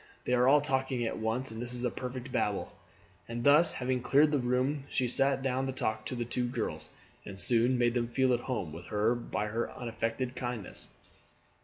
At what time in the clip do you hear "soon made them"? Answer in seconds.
7.39-8.07